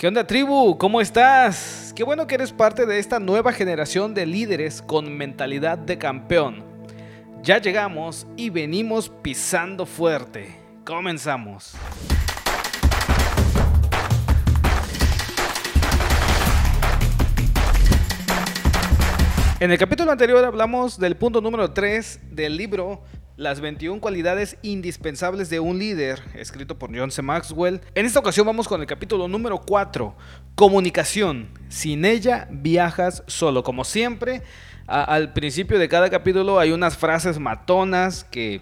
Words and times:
¿Qué 0.00 0.08
onda 0.08 0.26
tribu? 0.26 0.78
¿Cómo 0.78 1.02
estás? 1.02 1.92
Qué 1.94 2.04
bueno 2.04 2.26
que 2.26 2.36
eres 2.36 2.54
parte 2.54 2.86
de 2.86 2.98
esta 2.98 3.20
nueva 3.20 3.52
generación 3.52 4.14
de 4.14 4.24
líderes 4.24 4.80
con 4.80 5.14
mentalidad 5.14 5.76
de 5.76 5.98
campeón. 5.98 6.64
Ya 7.42 7.58
llegamos 7.58 8.26
y 8.34 8.48
venimos 8.48 9.10
pisando 9.20 9.84
fuerte. 9.84 10.56
Comenzamos. 10.86 11.74
En 19.60 19.70
el 19.70 19.76
capítulo 19.76 20.10
anterior 20.10 20.42
hablamos 20.42 20.98
del 20.98 21.18
punto 21.18 21.42
número 21.42 21.72
3 21.72 22.20
del 22.30 22.56
libro 22.56 23.02
las 23.40 23.62
21 23.62 24.02
cualidades 24.02 24.58
indispensables 24.60 25.48
de 25.48 25.60
un 25.60 25.78
líder, 25.78 26.22
escrito 26.34 26.78
por 26.78 26.94
John 26.94 27.10
C. 27.10 27.22
Maxwell. 27.22 27.80
En 27.94 28.04
esta 28.04 28.20
ocasión 28.20 28.46
vamos 28.46 28.68
con 28.68 28.82
el 28.82 28.86
capítulo 28.86 29.28
número 29.28 29.58
4, 29.62 30.14
comunicación. 30.54 31.48
Sin 31.70 32.04
ella 32.04 32.48
viajas 32.50 33.22
solo. 33.28 33.62
Como 33.62 33.84
siempre, 33.84 34.42
al 34.86 35.32
principio 35.32 35.78
de 35.78 35.88
cada 35.88 36.10
capítulo 36.10 36.58
hay 36.58 36.72
unas 36.72 36.98
frases 36.98 37.38
matonas 37.38 38.24
que 38.24 38.60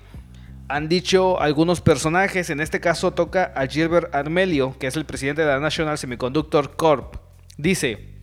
han 0.69 0.89
dicho 0.89 1.41
algunos 1.41 1.81
personajes. 1.81 2.49
En 2.49 2.61
este 2.61 2.79
caso 2.79 3.11
toca 3.11 3.53
a 3.57 3.67
Gilbert 3.67 4.15
Armelio, 4.15 4.79
que 4.79 4.87
es 4.87 4.95
el 4.95 5.07
presidente 5.07 5.43
de 5.43 5.49
la 5.49 5.59
National 5.59 5.99
Semiconductor 5.99 6.77
Corp. 6.77 7.17
Dice, 7.57 8.15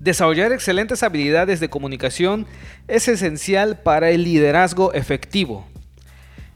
Desarrollar 0.00 0.50
excelentes 0.50 1.04
habilidades 1.04 1.60
de 1.60 1.70
comunicación 1.70 2.48
es 2.88 3.06
esencial 3.06 3.82
para 3.82 4.10
el 4.10 4.24
liderazgo 4.24 4.92
efectivo. 4.94 5.64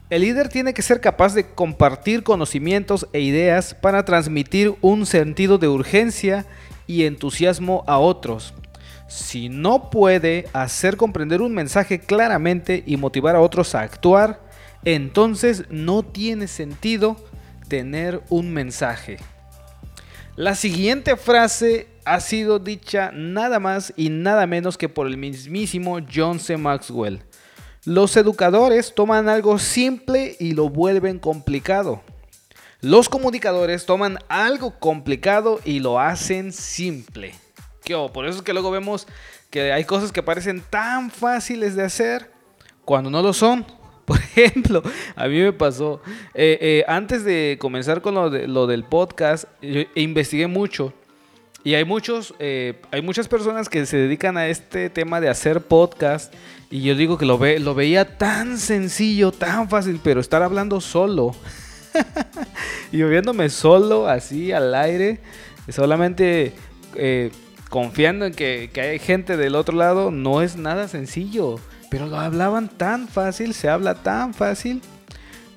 El 0.09 0.21
líder 0.21 0.47
tiene 0.47 0.73
que 0.73 0.81
ser 0.81 1.01
capaz 1.01 1.33
de 1.33 1.45
compartir 1.45 2.23
conocimientos 2.23 3.07
e 3.11 3.19
ideas 3.19 3.73
para 3.73 4.05
transmitir 4.05 4.75
un 4.79 5.05
sentido 5.05 5.57
de 5.57 5.67
urgencia 5.67 6.45
y 6.87 7.03
entusiasmo 7.03 7.83
a 7.87 7.97
otros. 7.97 8.53
Si 9.09 9.49
no 9.49 9.89
puede 9.89 10.47
hacer 10.53 10.95
comprender 10.95 11.41
un 11.41 11.53
mensaje 11.53 11.99
claramente 11.99 12.83
y 12.85 12.95
motivar 12.95 13.35
a 13.35 13.41
otros 13.41 13.75
a 13.75 13.81
actuar, 13.81 14.39
entonces 14.85 15.65
no 15.69 16.03
tiene 16.03 16.47
sentido 16.47 17.17
tener 17.67 18.21
un 18.29 18.53
mensaje. 18.53 19.17
La 20.37 20.55
siguiente 20.55 21.17
frase 21.17 21.89
ha 22.05 22.21
sido 22.21 22.59
dicha 22.59 23.11
nada 23.13 23.59
más 23.59 23.91
y 23.97 24.07
nada 24.07 24.47
menos 24.47 24.77
que 24.77 24.87
por 24.87 25.07
el 25.07 25.17
mismísimo 25.17 25.99
John 26.13 26.39
C. 26.39 26.55
Maxwell. 26.55 27.23
Los 27.87 28.17
educadores 28.17 28.93
toman 28.93 29.29
algo 29.29 29.57
simple 29.59 30.35
y 30.41 30.51
lo 30.51 30.67
vuelven 30.67 31.19
complicado. 31.19 32.01
Los 32.81 33.07
comunicadores 33.07 33.85
toman 33.85 34.17
algo 34.27 34.77
complicado 34.77 35.61
y 35.63 35.79
lo 35.79 35.97
hacen 35.97 36.51
simple. 36.51 37.33
Por 38.13 38.27
eso 38.27 38.39
es 38.39 38.43
que 38.43 38.51
luego 38.51 38.71
vemos 38.71 39.07
que 39.49 39.71
hay 39.71 39.85
cosas 39.85 40.11
que 40.11 40.21
parecen 40.21 40.61
tan 40.69 41.09
fáciles 41.09 41.77
de 41.77 41.85
hacer 41.85 42.29
cuando 42.83 43.09
no 43.09 43.21
lo 43.21 43.31
son. 43.31 43.65
Por 44.05 44.17
ejemplo, 44.17 44.83
a 45.15 45.27
mí 45.29 45.39
me 45.39 45.53
pasó, 45.53 46.01
eh, 46.33 46.57
eh, 46.59 46.83
antes 46.89 47.23
de 47.23 47.57
comenzar 47.57 48.01
con 48.01 48.15
lo, 48.15 48.29
lo 48.29 48.67
del 48.67 48.83
podcast, 48.83 49.45
yo 49.61 49.83
investigué 49.95 50.47
mucho 50.47 50.93
y 51.63 51.75
hay 51.75 51.83
muchos, 51.83 52.33
eh, 52.39 52.79
hay 52.91 53.01
muchas 53.01 53.27
personas 53.27 53.67
que 53.67 53.85
se 53.85 53.97
dedican 53.97 54.37
a 54.37 54.47
este 54.47 54.89
tema 54.89 55.19
de 55.19 55.29
hacer 55.29 55.61
podcast. 55.61 56.33
Y 56.69 56.81
yo 56.81 56.95
digo 56.95 57.17
que 57.17 57.25
lo, 57.25 57.37
ve, 57.37 57.59
lo 57.59 57.75
veía 57.75 58.17
tan 58.17 58.57
sencillo, 58.57 59.31
tan 59.31 59.69
fácil, 59.69 59.99
pero 60.03 60.19
estar 60.21 60.43
hablando 60.43 60.79
solo. 60.81 61.35
y 62.91 63.01
viéndome 63.03 63.49
solo, 63.49 64.07
así 64.07 64.51
al 64.51 64.75
aire, 64.75 65.19
solamente 65.69 66.53
eh, 66.95 67.31
confiando 67.69 68.25
en 68.25 68.33
que, 68.33 68.69
que, 68.71 68.81
hay 68.81 68.99
gente 68.99 69.35
del 69.35 69.55
otro 69.55 69.75
lado, 69.75 70.11
no 70.11 70.41
es 70.41 70.55
nada 70.55 70.87
sencillo. 70.87 71.59
Pero 71.89 72.07
lo 72.07 72.17
hablaban 72.17 72.69
tan 72.69 73.07
fácil, 73.07 73.53
se 73.53 73.69
habla 73.69 73.95
tan 73.95 74.33
fácil. 74.33 74.81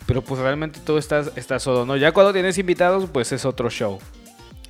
Pero 0.06 0.22
pues 0.22 0.40
realmente 0.40 0.80
todo 0.84 0.98
está, 0.98 1.24
está 1.36 1.58
solo, 1.58 1.86
¿no? 1.86 1.96
Ya 1.96 2.12
cuando 2.12 2.32
tienes 2.32 2.58
invitados, 2.58 3.08
pues 3.12 3.30
es 3.32 3.44
otro 3.44 3.70
show 3.70 4.00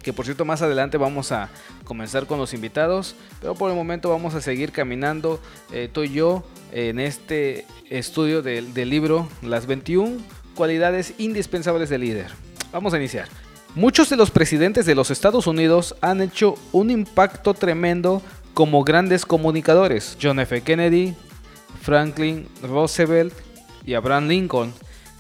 que 0.03 0.13
por 0.13 0.25
cierto 0.25 0.45
más 0.45 0.63
adelante 0.63 0.97
vamos 0.97 1.33
a 1.33 1.51
comenzar 1.85 2.27
con 2.27 2.39
los 2.39 2.55
invitados, 2.55 3.15
pero 3.41 3.55
por 3.55 3.71
el 3.71 3.77
momento 3.77 4.09
vamos 4.09 4.35
a 4.35 4.41
seguir 4.41 4.73
caminando 4.73 5.41
eh, 5.73 5.89
tú 5.93 6.03
y 6.03 6.13
yo 6.13 6.45
en 6.73 7.01
este 7.01 7.67
estudio 7.89 8.43
del, 8.43 8.73
del 8.75 8.91
libro 8.91 9.29
Las 9.43 9.67
21 9.67 10.19
cualidades 10.55 11.15
indispensables 11.19 11.89
del 11.89 12.03
líder. 12.03 12.29
Vamos 12.73 12.95
a 12.95 12.99
iniciar. 12.99 13.29
Muchos 13.75 14.11
de 14.11 14.17
los 14.17 14.31
presidentes 14.31 14.85
de 14.85 14.95
los 14.95 15.11
Estados 15.11 15.47
Unidos 15.47 15.95
han 16.01 16.21
hecho 16.21 16.57
un 16.73 16.91
impacto 16.91 17.55
tremendo 17.55 18.21
como 18.53 18.83
grandes 18.85 19.25
comunicadores. 19.25 20.19
John 20.21 20.41
F. 20.41 20.61
Kennedy, 20.63 21.15
Franklin 21.81 22.49
Roosevelt 22.63 23.33
y 23.87 23.95
Abraham 23.95 24.29
Lincoln 24.29 24.75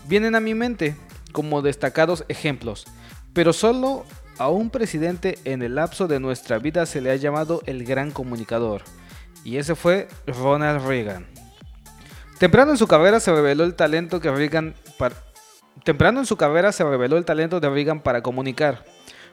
vienen 0.09 0.35
a 0.35 0.41
mi 0.41 0.55
mente 0.55 0.97
como 1.33 1.63
destacados 1.63 2.25
ejemplos, 2.29 2.87
pero 3.33 3.53
solo 3.53 4.05
a 4.41 4.49
un 4.49 4.71
presidente 4.71 5.39
en 5.45 5.61
el 5.61 5.75
lapso 5.75 6.09
de 6.09 6.19
nuestra 6.19 6.59
vida 6.59 6.87
se 6.87 7.03
le 7.03 7.11
ha 7.11 7.17
llamado 7.17 7.61
el 7.67 7.85
gran 7.85 8.11
comunicador, 8.11 8.81
y 9.45 9.59
ese 9.59 9.75
fue 9.75 10.09
Ronald 10.27 10.87
Reagan. 10.87 11.27
Temprano 12.39 12.71
en 12.71 12.79
su 12.79 12.87
carrera 12.87 13.21
se 13.21 13.31
reveló 13.35 13.65
el 13.65 13.75
talento 13.75 14.19
que 14.19 14.31
Reagan 14.31 14.75
para... 14.99 15.15
Temprano 15.85 16.21
en 16.21 16.27
su 16.27 16.39
carrera 16.39 16.73
se 16.73 16.85
reveló 16.85 17.19
el 17.19 17.27
talento 17.27 17.61
de 17.61 17.69
Reagan 17.69 18.01
para 18.01 18.23
comunicar. 18.23 18.87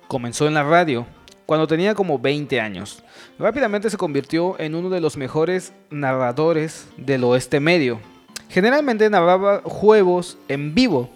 Comenzó 0.10 0.46
en 0.46 0.56
la 0.56 0.64
radio 0.64 1.08
cuando 1.46 1.68
tenía 1.68 1.96
como 1.96 2.20
20 2.20 2.60
años. 2.60 3.02
Rápidamente 3.40 3.90
se 3.90 3.96
convirtió 3.96 4.60
en 4.60 4.76
uno 4.76 4.90
de 4.90 5.00
los 5.00 5.16
mejores 5.16 5.72
narradores 5.90 6.86
del 6.98 7.24
oeste 7.24 7.62
medio. 7.62 8.02
Generalmente 8.50 9.10
narraba 9.10 9.62
juegos 9.64 10.38
en 10.50 10.76
vivo 10.76 11.10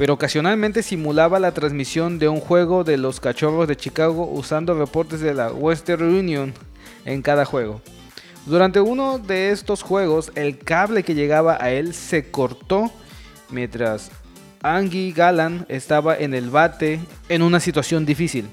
pero 0.00 0.14
ocasionalmente 0.14 0.82
simulaba 0.82 1.38
la 1.38 1.52
transmisión 1.52 2.18
de 2.18 2.26
un 2.26 2.40
juego 2.40 2.84
de 2.84 2.96
los 2.96 3.20
Cachorros 3.20 3.68
de 3.68 3.76
Chicago 3.76 4.24
usando 4.32 4.72
reportes 4.72 5.20
de 5.20 5.34
la 5.34 5.52
Western 5.52 6.04
Union 6.04 6.54
en 7.04 7.20
cada 7.20 7.44
juego. 7.44 7.82
Durante 8.46 8.80
uno 8.80 9.18
de 9.18 9.50
estos 9.50 9.82
juegos, 9.82 10.32
el 10.36 10.56
cable 10.56 11.02
que 11.02 11.14
llegaba 11.14 11.58
a 11.60 11.70
él 11.70 11.92
se 11.92 12.30
cortó 12.30 12.90
mientras 13.50 14.10
Angie 14.62 15.12
Gallan 15.12 15.66
estaba 15.68 16.16
en 16.16 16.32
el 16.32 16.48
bate 16.48 17.00
en 17.28 17.42
una 17.42 17.60
situación 17.60 18.06
difícil. 18.06 18.48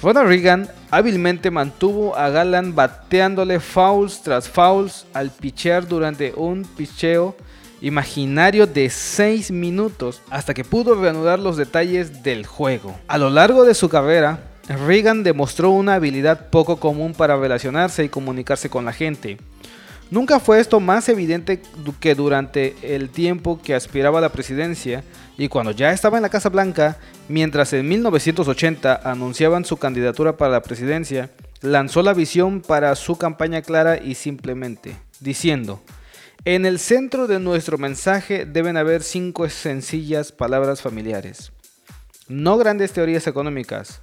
Ronald 0.00 0.28
Reagan 0.28 0.70
hábilmente 0.92 1.50
mantuvo 1.50 2.14
a 2.14 2.28
Gallan 2.28 2.76
bateándole 2.76 3.58
fouls 3.58 4.22
tras 4.22 4.48
fouls 4.48 5.06
al 5.12 5.30
pitcher 5.32 5.88
durante 5.88 6.34
un 6.36 6.62
picheo 6.64 7.34
imaginario 7.80 8.66
de 8.66 8.90
6 8.90 9.50
minutos 9.50 10.22
hasta 10.30 10.54
que 10.54 10.64
pudo 10.64 10.94
reanudar 10.94 11.38
los 11.38 11.56
detalles 11.56 12.22
del 12.22 12.46
juego. 12.46 12.98
A 13.08 13.18
lo 13.18 13.30
largo 13.30 13.64
de 13.64 13.74
su 13.74 13.88
carrera, 13.88 14.40
Reagan 14.68 15.22
demostró 15.22 15.70
una 15.70 15.94
habilidad 15.94 16.50
poco 16.50 16.76
común 16.76 17.14
para 17.14 17.36
relacionarse 17.36 18.04
y 18.04 18.08
comunicarse 18.08 18.68
con 18.68 18.84
la 18.84 18.92
gente. 18.92 19.38
Nunca 20.10 20.40
fue 20.40 20.58
esto 20.58 20.80
más 20.80 21.08
evidente 21.10 21.60
que 22.00 22.14
durante 22.14 22.74
el 22.82 23.10
tiempo 23.10 23.60
que 23.62 23.74
aspiraba 23.74 24.18
a 24.18 24.22
la 24.22 24.30
presidencia 24.30 25.04
y 25.36 25.48
cuando 25.48 25.70
ya 25.70 25.92
estaba 25.92 26.16
en 26.16 26.22
la 26.22 26.30
Casa 26.30 26.48
Blanca, 26.48 26.96
mientras 27.28 27.74
en 27.74 27.86
1980 27.86 29.02
anunciaban 29.04 29.66
su 29.66 29.76
candidatura 29.76 30.36
para 30.38 30.52
la 30.52 30.62
presidencia, 30.62 31.30
lanzó 31.60 32.02
la 32.02 32.14
visión 32.14 32.62
para 32.62 32.94
su 32.96 33.16
campaña 33.16 33.60
clara 33.60 33.98
y 34.02 34.14
simplemente, 34.14 34.96
diciendo, 35.20 35.82
en 36.54 36.64
el 36.64 36.78
centro 36.78 37.26
de 37.26 37.40
nuestro 37.40 37.76
mensaje 37.76 38.46
deben 38.46 38.78
haber 38.78 39.02
cinco 39.02 39.46
sencillas 39.50 40.32
palabras 40.32 40.80
familiares. 40.80 41.52
No 42.26 42.56
grandes 42.56 42.94
teorías 42.94 43.26
económicas, 43.26 44.00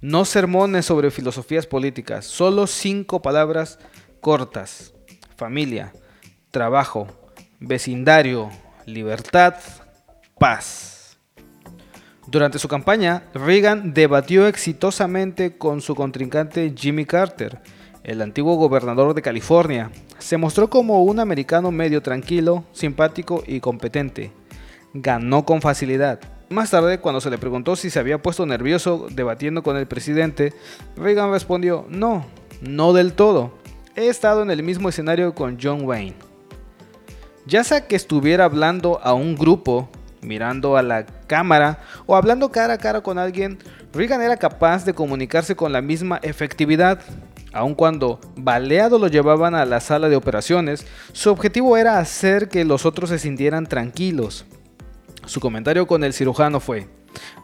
no 0.00 0.24
sermones 0.24 0.86
sobre 0.86 1.12
filosofías 1.12 1.68
políticas, 1.68 2.24
solo 2.24 2.66
cinco 2.66 3.22
palabras 3.22 3.78
cortas. 4.20 4.92
Familia, 5.36 5.92
trabajo, 6.50 7.06
vecindario, 7.60 8.50
libertad, 8.86 9.54
paz. 10.36 11.16
Durante 12.26 12.58
su 12.58 12.66
campaña, 12.66 13.22
Reagan 13.34 13.94
debatió 13.94 14.48
exitosamente 14.48 15.58
con 15.58 15.80
su 15.80 15.94
contrincante 15.94 16.74
Jimmy 16.76 17.04
Carter, 17.04 17.60
el 18.02 18.20
antiguo 18.20 18.56
gobernador 18.56 19.14
de 19.14 19.22
California, 19.22 19.92
se 20.18 20.36
mostró 20.36 20.70
como 20.70 21.02
un 21.02 21.20
americano 21.20 21.70
medio 21.70 22.02
tranquilo, 22.02 22.64
simpático 22.72 23.42
y 23.46 23.60
competente. 23.60 24.32
Ganó 24.92 25.44
con 25.44 25.60
facilidad. 25.60 26.20
Más 26.50 26.70
tarde, 26.70 27.00
cuando 27.00 27.20
se 27.20 27.30
le 27.30 27.38
preguntó 27.38 27.74
si 27.74 27.90
se 27.90 27.98
había 27.98 28.22
puesto 28.22 28.46
nervioso 28.46 29.06
debatiendo 29.10 29.62
con 29.62 29.76
el 29.76 29.86
presidente, 29.86 30.52
Reagan 30.96 31.30
respondió, 31.30 31.86
no, 31.88 32.26
no 32.60 32.92
del 32.92 33.14
todo. 33.14 33.52
He 33.96 34.08
estado 34.08 34.42
en 34.42 34.50
el 34.50 34.62
mismo 34.62 34.88
escenario 34.88 35.34
con 35.34 35.58
John 35.60 35.82
Wayne. 35.84 36.14
Ya 37.46 37.64
sea 37.64 37.86
que 37.86 37.96
estuviera 37.96 38.44
hablando 38.44 39.00
a 39.02 39.14
un 39.14 39.34
grupo, 39.36 39.88
mirando 40.22 40.76
a 40.76 40.82
la 40.82 41.06
cámara 41.26 41.80
o 42.06 42.16
hablando 42.16 42.50
cara 42.50 42.74
a 42.74 42.78
cara 42.78 43.02
con 43.02 43.18
alguien, 43.18 43.58
Reagan 43.92 44.22
era 44.22 44.36
capaz 44.36 44.84
de 44.84 44.94
comunicarse 44.94 45.54
con 45.54 45.72
la 45.72 45.80
misma 45.80 46.18
efectividad. 46.22 47.00
Aun 47.54 47.76
cuando 47.76 48.18
baleado 48.34 48.98
lo 48.98 49.06
llevaban 49.06 49.54
a 49.54 49.64
la 49.64 49.78
sala 49.78 50.08
de 50.08 50.16
operaciones, 50.16 50.84
su 51.12 51.30
objetivo 51.30 51.76
era 51.76 51.98
hacer 51.98 52.48
que 52.48 52.64
los 52.64 52.84
otros 52.84 53.10
se 53.10 53.20
sintieran 53.20 53.66
tranquilos. 53.66 54.44
Su 55.24 55.38
comentario 55.38 55.86
con 55.86 56.02
el 56.02 56.12
cirujano 56.12 56.58
fue, 56.58 56.88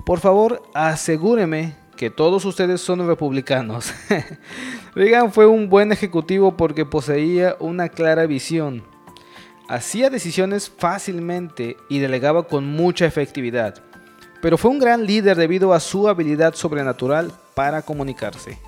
por 0.04 0.18
favor 0.18 0.62
asegúreme 0.74 1.76
que 1.96 2.10
todos 2.10 2.44
ustedes 2.44 2.80
son 2.80 3.06
republicanos. 3.06 3.94
Reagan 4.96 5.32
fue 5.32 5.46
un 5.46 5.68
buen 5.68 5.92
ejecutivo 5.92 6.56
porque 6.56 6.84
poseía 6.84 7.54
una 7.60 7.88
clara 7.88 8.26
visión. 8.26 8.82
Hacía 9.68 10.10
decisiones 10.10 10.72
fácilmente 10.76 11.76
y 11.88 12.00
delegaba 12.00 12.48
con 12.48 12.66
mucha 12.66 13.06
efectividad, 13.06 13.80
pero 14.42 14.58
fue 14.58 14.72
un 14.72 14.80
gran 14.80 15.06
líder 15.06 15.36
debido 15.36 15.72
a 15.72 15.78
su 15.78 16.08
habilidad 16.08 16.54
sobrenatural 16.54 17.30
para 17.54 17.82
comunicarse. 17.82 18.58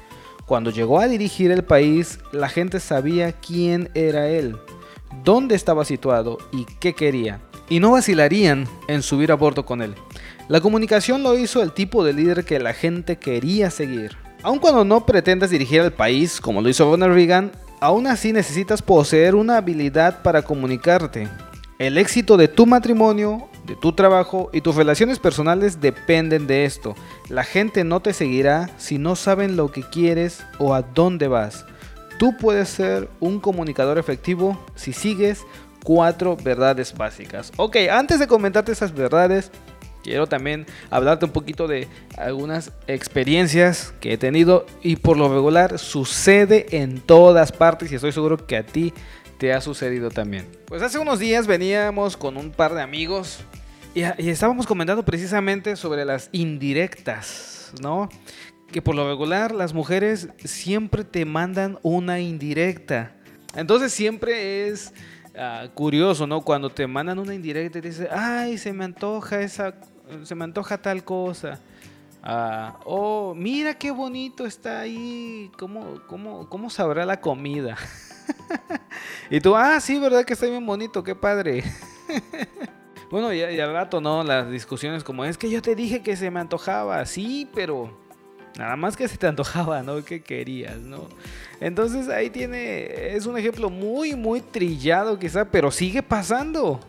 Cuando 0.52 0.70
llegó 0.70 1.00
a 1.00 1.08
dirigir 1.08 1.50
el 1.50 1.64
país, 1.64 2.18
la 2.30 2.46
gente 2.46 2.78
sabía 2.78 3.32
quién 3.32 3.88
era 3.94 4.28
él, 4.28 4.54
dónde 5.24 5.54
estaba 5.54 5.86
situado 5.86 6.36
y 6.52 6.66
qué 6.78 6.92
quería, 6.92 7.40
y 7.70 7.80
no 7.80 7.92
vacilarían 7.92 8.68
en 8.86 9.02
subir 9.02 9.32
a 9.32 9.34
bordo 9.34 9.64
con 9.64 9.80
él. 9.80 9.94
La 10.48 10.60
comunicación 10.60 11.22
lo 11.22 11.38
hizo 11.38 11.62
el 11.62 11.72
tipo 11.72 12.04
de 12.04 12.12
líder 12.12 12.44
que 12.44 12.60
la 12.60 12.74
gente 12.74 13.16
quería 13.16 13.70
seguir. 13.70 14.18
Aun 14.42 14.58
cuando 14.58 14.84
no 14.84 15.06
pretendas 15.06 15.48
dirigir 15.48 15.80
al 15.80 15.94
país 15.94 16.38
como 16.38 16.60
lo 16.60 16.68
hizo 16.68 16.84
Ronald 16.84 17.14
Reagan, 17.14 17.50
aún 17.80 18.06
así 18.06 18.34
necesitas 18.34 18.82
poseer 18.82 19.34
una 19.34 19.56
habilidad 19.56 20.20
para 20.20 20.42
comunicarte. 20.42 21.30
El 21.78 21.96
éxito 21.96 22.36
de 22.36 22.48
tu 22.48 22.66
matrimonio, 22.66 23.48
de 23.64 23.76
tu 23.76 23.92
trabajo 23.92 24.50
y 24.52 24.60
tus 24.60 24.74
relaciones 24.74 25.18
personales 25.18 25.80
dependen 25.80 26.46
de 26.46 26.64
esto. 26.64 26.94
La 27.28 27.44
gente 27.44 27.84
no 27.84 28.00
te 28.00 28.12
seguirá 28.12 28.70
si 28.78 28.98
no 28.98 29.16
saben 29.16 29.56
lo 29.56 29.70
que 29.70 29.82
quieres 29.82 30.44
o 30.58 30.74
a 30.74 30.82
dónde 30.82 31.28
vas. 31.28 31.64
Tú 32.18 32.36
puedes 32.36 32.68
ser 32.68 33.08
un 33.20 33.40
comunicador 33.40 33.98
efectivo 33.98 34.58
si 34.74 34.92
sigues 34.92 35.44
cuatro 35.82 36.36
verdades 36.36 36.94
básicas. 36.94 37.52
Ok, 37.56 37.76
antes 37.90 38.18
de 38.18 38.26
comentarte 38.26 38.72
esas 38.72 38.94
verdades, 38.94 39.50
quiero 40.02 40.26
también 40.26 40.66
hablarte 40.90 41.24
un 41.24 41.32
poquito 41.32 41.68
de 41.68 41.88
algunas 42.16 42.72
experiencias 42.86 43.94
que 44.00 44.12
he 44.12 44.18
tenido 44.18 44.66
y 44.82 44.96
por 44.96 45.16
lo 45.16 45.32
regular 45.32 45.78
sucede 45.78 46.66
en 46.82 47.00
todas 47.00 47.52
partes 47.52 47.90
y 47.90 47.96
estoy 47.96 48.12
seguro 48.12 48.46
que 48.46 48.56
a 48.56 48.66
ti 48.66 48.92
te 49.38 49.52
ha 49.52 49.60
sucedido 49.60 50.10
también. 50.10 50.46
Pues 50.66 50.82
hace 50.82 50.98
unos 50.98 51.18
días 51.18 51.46
veníamos 51.46 52.16
con 52.16 52.36
un 52.36 52.52
par 52.52 52.74
de 52.74 52.82
amigos 52.82 53.40
y, 53.94 54.28
estábamos 54.28 54.66
comentando 54.66 55.04
precisamente 55.04 55.76
sobre 55.76 56.04
las 56.04 56.28
indirectas, 56.32 57.72
¿no? 57.80 58.08
Que 58.70 58.80
por 58.80 58.94
lo 58.94 59.08
regular 59.08 59.54
las 59.54 59.74
mujeres 59.74 60.28
siempre 60.44 61.04
te 61.04 61.24
mandan 61.24 61.78
una 61.82 62.20
indirecta. 62.20 63.14
Entonces 63.54 63.92
siempre 63.92 64.68
es 64.68 64.92
ah, 65.36 65.68
curioso, 65.74 66.26
¿no? 66.26 66.40
Cuando 66.40 66.70
te 66.70 66.86
mandan 66.86 67.18
una 67.18 67.34
indirecta 67.34 67.78
y 67.78 67.82
dices, 67.82 68.08
ay, 68.10 68.56
se 68.58 68.72
me 68.72 68.84
antoja 68.84 69.40
esa 69.40 69.74
se 70.24 70.34
me 70.34 70.44
antoja 70.44 70.78
tal 70.78 71.04
cosa. 71.04 71.58
Ah, 72.22 72.78
oh, 72.84 73.34
mira 73.34 73.74
qué 73.74 73.90
bonito 73.90 74.46
está 74.46 74.80
ahí. 74.80 75.50
¿Cómo, 75.58 76.00
cómo, 76.06 76.48
cómo 76.48 76.70
sabrá 76.70 77.04
la 77.04 77.20
comida? 77.20 77.76
y 79.30 79.40
tú, 79.40 79.56
ah, 79.56 79.80
sí, 79.80 79.98
¿verdad 79.98 80.24
que 80.24 80.34
está 80.34 80.46
bien 80.46 80.64
bonito? 80.64 81.02
Qué 81.02 81.14
padre. 81.14 81.64
bueno, 83.12 83.30
y, 83.34 83.42
al 83.42 83.74
rato, 83.74 84.00
¿no? 84.00 84.24
Las 84.24 84.50
discusiones 84.50 85.04
como, 85.04 85.26
es 85.26 85.36
que 85.36 85.50
yo 85.50 85.60
te 85.60 85.74
dije 85.74 86.02
que 86.02 86.16
se 86.16 86.30
me 86.30 86.40
antojaba. 86.40 87.04
Sí, 87.04 87.46
pero 87.54 87.94
nada 88.58 88.74
más 88.76 88.96
que 88.96 89.06
se 89.06 89.18
te 89.18 89.26
antojaba, 89.26 89.82
¿no? 89.82 90.02
¿Qué 90.02 90.22
querías, 90.22 90.78
no? 90.78 91.10
Entonces 91.60 92.08
ahí 92.08 92.30
tiene, 92.30 93.14
es 93.14 93.26
un 93.26 93.36
ejemplo 93.36 93.68
muy, 93.68 94.16
muy 94.16 94.40
trillado 94.40 95.18
quizá, 95.18 95.44
pero 95.44 95.70
sigue 95.70 96.02
pasando. 96.02 96.80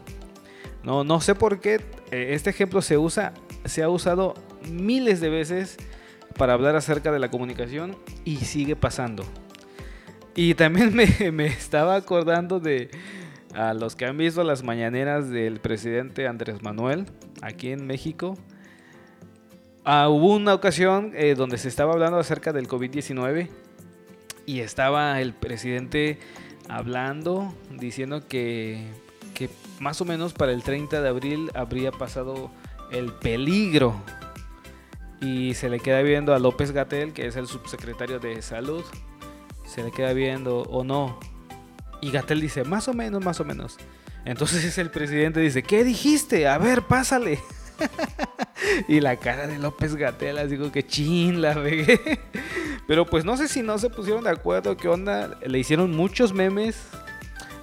No, 0.82 1.04
no 1.04 1.20
sé 1.20 1.36
por 1.36 1.60
qué 1.60 1.82
eh, 2.10 2.30
este 2.32 2.52
ejemplo 2.52 2.82
se 2.82 2.98
usa, 2.98 3.34
se 3.66 3.84
ha 3.84 3.90
usado 3.90 4.34
miles 4.72 5.20
de 5.20 5.28
veces 5.28 5.76
para 6.38 6.54
hablar 6.54 6.78
acerca 6.78 7.12
de 7.12 7.20
la 7.20 7.30
comunicación 7.30 7.98
y 8.24 8.38
sigue 8.38 8.78
pasando. 8.78 9.26
Y 10.36 10.54
también 10.54 10.96
me, 11.34 11.46
estaba 11.48 11.96
acordando 11.96 12.62
de 12.62 12.90
a 13.54 13.74
los 13.74 13.96
que 13.96 14.06
han 14.06 14.18
visto 14.18 14.44
las 14.44 14.64
mañaneras 14.64 15.30
del 15.30 15.60
presidente 15.60 16.28
Andrés 16.28 16.62
Manuel 16.62 17.06
aquí 17.42 17.72
en 17.72 17.86
México. 17.86 18.38
Ah, 19.86 20.10
hubo 20.10 20.36
una 20.36 20.54
ocasión 20.54 21.12
eh, 21.16 21.36
donde 21.36 21.58
se 21.58 21.68
estaba 21.68 21.94
hablando 21.94 22.18
acerca 22.18 22.54
del 22.54 22.68
COVID-19 22.68 23.50
y 24.46 24.60
estaba 24.60 25.20
el 25.22 25.34
presidente 25.34 26.20
hablando, 26.70 27.54
diciendo 27.78 28.28
que 28.28 28.88
que 29.34 29.50
más 29.80 30.00
o 30.00 30.06
menos 30.06 30.34
para 30.34 30.52
el 30.52 30.64
30 30.64 31.02
de 31.02 31.10
abril 31.10 31.52
habría 31.54 31.92
pasado 31.92 32.52
el 32.92 33.12
peligro. 33.12 33.96
Y 35.20 35.54
se 35.54 35.70
le 35.70 35.80
queda 35.80 36.02
viendo 36.02 36.34
a 36.34 36.40
López 36.40 36.72
Gatel, 36.72 37.14
que 37.14 37.28
es 37.28 37.36
el 37.36 37.48
subsecretario 37.48 38.20
de 38.20 38.42
salud. 38.42 38.84
Se 39.66 39.84
le 39.84 39.92
queda 39.92 40.14
viendo 40.14 40.62
o 40.64 40.84
no. 40.84 41.20
Y 42.04 42.12
Gatel 42.12 42.42
dice, 42.42 42.66
más 42.66 42.90
o 42.90 42.94
menos, 42.94 43.24
más 43.24 43.40
o 43.40 43.46
menos. 43.46 43.78
Entonces 44.26 44.78
el 44.78 44.92
presidente 44.92 45.40
dice, 45.40 45.64
¿qué 45.64 45.86
dijiste? 45.86 46.50
A 46.50 46.58
ver, 46.58 46.82
pásale. 46.82 47.40
y 48.90 49.00
la 49.00 49.16
cara 49.16 49.48
de 49.48 49.58
López 49.58 49.96
Gatel, 49.96 50.50
digo 50.50 50.70
que 50.70 50.86
chin, 50.86 51.42
la 51.42 51.54
regué. 51.54 52.20
Pero 52.88 53.06
pues 53.06 53.24
no 53.24 53.38
sé 53.38 53.48
si 53.48 53.62
no 53.62 53.78
se 53.78 53.90
pusieron 53.90 54.26
de 54.26 54.32
acuerdo, 54.32 54.76
qué 54.76 54.90
onda. 54.90 55.40
Le 55.46 55.58
hicieron 55.60 55.96
muchos 55.96 56.34
memes 56.34 56.76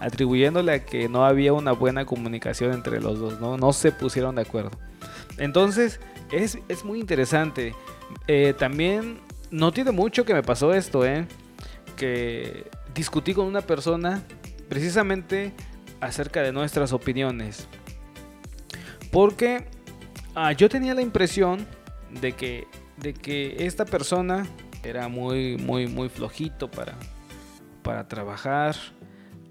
atribuyéndole 0.01 0.73
a 0.73 0.85
que 0.87 1.11
no 1.11 1.27
había 1.27 1.53
una 1.53 1.73
buena 1.73 2.07
comunicación 2.07 2.73
entre 2.73 2.99
los 3.03 3.19
dos, 3.19 3.39
no, 3.41 3.59
no 3.59 3.75
se 3.75 3.93
pusieron 3.93 4.37
de 4.37 4.43
acuerdo. 4.43 4.71
Entonces, 5.37 6.01
es, 6.33 6.57
muy 6.83 6.99
interesante. 6.99 7.75
Eh, 8.27 8.55
también 8.59 9.21
no 9.51 9.71
tiene 9.71 9.91
mucho 9.91 10.25
que 10.25 10.33
me 10.33 10.43
pasó 10.43 10.73
esto, 10.73 11.05
¿eh? 11.05 11.27
Que 11.97 12.71
discutí 12.95 13.35
con 13.35 13.47
una 13.47 13.61
persona 13.61 14.23
precisamente 14.69 15.53
acerca 16.01 16.43
de 16.43 16.53
nuestras 16.53 16.93
opiniones. 16.93 17.69
Porque 19.11 19.67
ah, 20.35 20.53
yo 20.53 20.69
tenía 20.69 20.95
la 20.95 21.03
impresión 21.03 21.67
de 22.21 22.33
que, 22.33 22.67
de 22.97 23.15
que 23.15 23.67
esta 23.67 23.85
persona 23.85 24.47
era 24.83 25.09
muy, 25.09 25.57
muy, 25.57 25.87
muy 25.87 26.09
flojito 26.09 26.71
para, 26.71 26.97
para 27.83 28.09
trabajar 28.09 28.77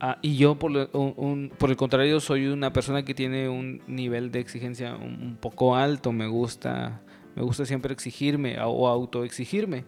Ah, 0.02 0.18
y 0.22 0.38
yo, 0.38 0.58
por, 0.58 0.72
el 0.72 1.76
contrario, 1.76 2.20
soy 2.22 2.48
una 2.48 2.72
persona 2.72 3.04
que 3.04 3.14
tiene 3.14 3.50
un 3.50 3.82
nivel 3.88 4.32
de 4.32 4.40
exigencia 4.40 4.96
un, 4.96 5.38
poco 5.40 5.76
alto. 5.76 6.14
Me 6.14 6.28
gusta, 6.28 7.02
me 7.36 7.44
gusta 7.44 7.66
siempre 7.66 7.94
exigirme 7.94 8.58
o 8.64 8.88
autoexigirme. 8.88 9.84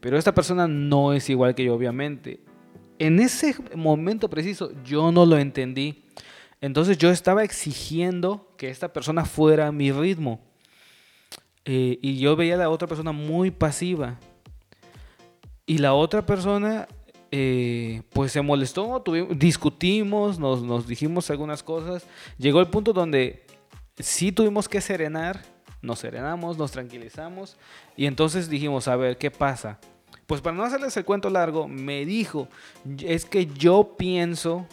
Pero 0.00 0.16
esta 0.16 0.34
persona 0.34 0.66
no 0.66 1.12
es 1.12 1.28
igual 1.28 1.54
que 1.54 1.64
yo, 1.64 1.74
obviamente. 1.74 2.40
En 3.02 3.18
ese 3.18 3.56
momento 3.74 4.30
preciso, 4.30 4.70
yo 4.84 5.10
no 5.10 5.26
lo 5.26 5.36
entendí. 5.36 6.04
Entonces 6.60 6.96
yo 6.98 7.10
estaba 7.10 7.42
exigiendo 7.42 8.54
que 8.56 8.70
esta 8.70 8.92
persona 8.92 9.24
fuera 9.24 9.66
a 9.66 9.72
mi 9.72 9.90
ritmo. 9.90 10.38
Eh, 11.64 11.98
y 12.00 12.20
yo 12.20 12.36
veía 12.36 12.54
a 12.54 12.58
la 12.58 12.70
otra 12.70 12.86
persona 12.86 13.10
muy 13.10 13.50
pasiva. 13.50 14.20
Y 15.66 15.78
la 15.78 15.94
otra 15.94 16.24
persona 16.24 16.86
eh, 17.32 18.02
pues 18.10 18.30
se 18.30 18.40
molestó, 18.40 19.02
discutimos, 19.30 20.38
nos, 20.38 20.86
dijimos 20.86 21.28
algunas 21.28 21.64
cosas. 21.64 22.06
Llegó 22.38 22.60
el 22.60 22.68
punto 22.68 22.92
donde 22.92 23.46
sí 23.98 24.30
tuvimos 24.30 24.68
que 24.68 24.80
serenar, 24.80 25.42
nos 25.80 25.98
serenamos, 25.98 26.56
nos 26.56 26.70
tranquilizamos 26.70 27.56
y 27.96 28.06
entonces 28.06 28.48
dijimos, 28.48 28.86
a 28.86 28.94
ver, 28.94 29.18
¿qué 29.18 29.32
pasa? 29.32 29.80
Pues 30.32 30.40
para 30.40 30.56
no 30.56 30.64
hacerles 30.64 30.96
el 30.96 31.04
cuento 31.04 31.28
largo, 31.28 31.68
me 31.68 32.06
dijo, 32.06 32.48
es 33.04 33.26
que 33.26 33.44
yo 33.48 33.96
pienso 33.98 34.66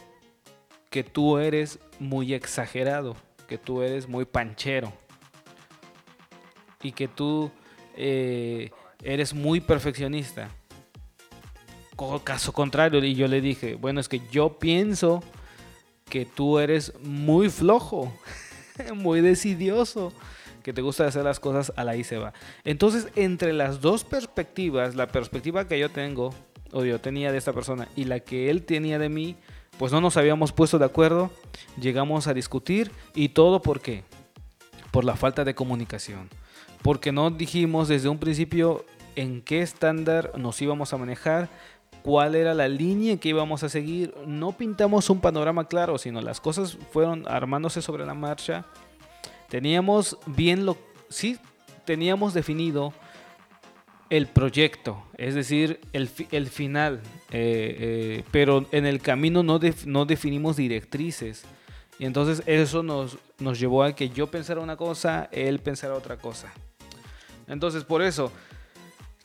que 0.89 1.03
tú 1.03 1.37
eres 1.37 1.79
muy 1.99 2.33
exagerado, 2.33 3.17
que 3.45 3.57
tú 3.57 3.81
eres 3.81 4.07
muy 4.07 4.23
panchero 4.23 4.93
y 6.81 6.93
que 6.93 7.09
tú 7.09 7.51
eh, 7.97 8.71
eres 9.03 9.33
muy 9.33 9.59
perfeccionista 9.59 10.49
caso 12.23 12.53
contrario. 12.53 13.03
Y 13.03 13.15
yo 13.15 13.27
le 13.27 13.41
dije, 13.41 13.75
bueno, 13.75 13.99
es 13.99 14.07
que 14.07 14.21
yo 14.31 14.59
pienso 14.59 15.21
que 16.09 16.25
tú 16.25 16.59
eres 16.59 16.93
muy 17.01 17.49
flojo, 17.49 18.13
muy 18.95 19.19
decidioso, 19.19 20.13
que 20.63 20.73
te 20.73 20.81
gusta 20.81 21.07
hacer 21.07 21.23
las 21.23 21.39
cosas 21.39 21.71
a 21.75 21.83
la 21.83 21.95
y 21.95 22.03
se 22.03 22.17
va. 22.17 22.33
Entonces, 22.63 23.07
entre 23.15 23.53
las 23.53 23.81
dos 23.81 24.03
perspectivas, 24.03 24.95
la 24.95 25.07
perspectiva 25.07 25.67
que 25.67 25.79
yo 25.79 25.89
tengo, 25.89 26.33
o 26.71 26.85
yo 26.85 26.99
tenía 26.99 27.31
de 27.31 27.37
esta 27.37 27.53
persona, 27.53 27.87
y 27.95 28.05
la 28.05 28.19
que 28.19 28.49
él 28.49 28.63
tenía 28.63 28.99
de 28.99 29.09
mí, 29.09 29.35
pues 29.77 29.91
no 29.91 30.01
nos 30.01 30.17
habíamos 30.17 30.51
puesto 30.51 30.77
de 30.77 30.85
acuerdo, 30.85 31.31
llegamos 31.79 32.27
a 32.27 32.33
discutir 32.33 32.91
y 33.15 33.29
todo 33.29 33.61
por 33.61 33.81
qué? 33.81 34.03
por 34.91 35.05
la 35.05 35.15
falta 35.15 35.43
de 35.43 35.55
comunicación. 35.55 36.29
Porque 36.81 37.11
no 37.11 37.29
dijimos 37.29 37.87
desde 37.87 38.09
un 38.09 38.19
principio 38.19 38.85
en 39.15 39.41
qué 39.41 39.61
estándar 39.61 40.31
nos 40.37 40.61
íbamos 40.61 40.93
a 40.93 40.97
manejar, 40.97 41.49
cuál 42.03 42.35
era 42.35 42.53
la 42.53 42.67
línea 42.67 43.17
que 43.17 43.29
íbamos 43.29 43.63
a 43.63 43.69
seguir. 43.69 44.13
No 44.25 44.53
pintamos 44.53 45.09
un 45.09 45.19
panorama 45.19 45.67
claro, 45.67 45.97
sino 45.97 46.21
las 46.21 46.39
cosas 46.39 46.77
fueron 46.91 47.27
armándose 47.27 47.81
sobre 47.81 48.05
la 48.05 48.13
marcha. 48.13 48.65
Teníamos 49.49 50.17
bien 50.25 50.65
lo... 50.65 50.77
Sí, 51.09 51.37
teníamos 51.85 52.33
definido 52.33 52.93
el 54.09 54.27
proyecto, 54.27 55.03
es 55.17 55.35
decir, 55.35 55.79
el, 55.93 56.07
final, 56.47 57.01
eh, 57.31 57.77
eh, 57.79 58.23
pero 58.31 58.67
en 58.71 58.85
el 58.85 59.01
camino 59.01 59.43
no, 59.43 59.59
no 59.85 60.05
definimos 60.05 60.57
directrices. 60.57 61.45
Y 61.99 62.05
entonces 62.05 62.41
eso 62.45 62.81
nos, 62.81 63.17
nos 63.39 63.59
llevó 63.59 63.83
a 63.83 63.93
que 63.93 64.09
yo 64.09 64.27
pensara 64.27 64.61
una 64.61 64.77
cosa, 64.77 65.29
él 65.31 65.59
pensara 65.59 65.93
otra 65.93 66.17
cosa. 66.17 66.51
Entonces, 67.47 67.83
por 67.83 68.01
eso, 68.01 68.31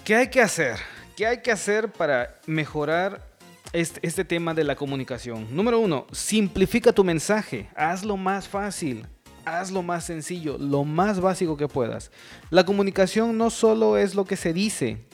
¿qué 0.02 0.16
hay 0.16 0.28
que 0.28 0.40
hacer? 0.40 0.76
¿Qué 1.16 1.26
hay 1.26 1.40
que 1.40 1.52
hacer 1.52 1.92
para 1.92 2.34
mejorar 2.46 3.24
este, 3.72 4.00
este, 4.06 4.24
tema 4.24 4.52
de 4.52 4.64
la 4.64 4.74
comunicación? 4.74 5.46
Número 5.54 5.78
uno, 5.78 6.06
simplifica 6.12 6.92
tu 6.92 7.04
mensaje, 7.04 7.70
hazlo 7.76 8.16
más 8.16 8.48
fácil, 8.48 9.06
hazlo 9.44 9.82
más 9.82 10.04
sencillo, 10.04 10.56
lo 10.58 10.84
más 10.84 11.20
básico 11.20 11.56
que 11.56 11.68
puedas. 11.68 12.10
La 12.50 12.64
comunicación 12.64 13.38
no 13.38 13.50
solo 13.50 13.96
es 13.96 14.14
lo 14.14 14.24
que 14.24 14.36
se 14.36 14.52
dice, 14.52 15.06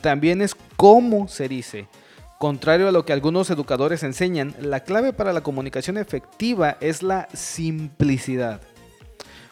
también 0.00 0.42
es 0.42 0.54
cómo 0.76 1.28
se 1.28 1.48
dice. 1.48 1.88
Contrario 2.38 2.88
a 2.88 2.92
lo 2.92 3.04
que 3.04 3.12
algunos 3.12 3.50
educadores 3.50 4.02
enseñan, 4.02 4.54
la 4.60 4.80
clave 4.80 5.12
para 5.12 5.32
la 5.32 5.42
comunicación 5.42 5.96
efectiva 5.96 6.76
es 6.80 7.02
la 7.02 7.28
simplicidad. 7.32 8.60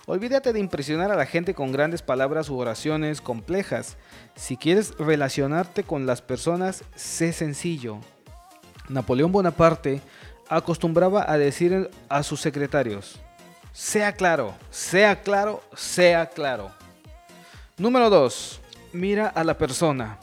Olvídate 0.07 0.53
de 0.53 0.59
impresionar 0.59 1.13
a 1.13 1.17
la 1.17 1.25
gente 1.25 1.55
con 1.55 1.71
grandes 1.71 2.03
palabras 2.03 2.51
u 2.51 2.59
oraciones 2.59 3.21
complejas. 3.21 3.97
Si 4.35 4.57
quieres 4.57 4.93
relacionarte 4.99 5.85
con 5.85 6.05
las 6.05 6.21
personas, 6.21 6.83
sé 6.97 7.33
sencillo. 7.33 8.01
Napoleón 8.89 9.31
Bonaparte 9.31 10.01
acostumbraba 10.49 11.31
a 11.31 11.39
decir 11.39 11.91
a 12.09 12.25
sus 12.25 12.41
secretarios, 12.41 13.21
sea 13.73 14.13
claro, 14.13 14.55
sea 14.71 15.23
claro, 15.23 15.63
sea 15.75 16.27
claro. 16.31 16.71
Número 17.77 18.11
2. 18.11 18.61
Mira 18.93 19.29
a 19.29 19.45
la 19.45 19.57
persona. 19.57 20.19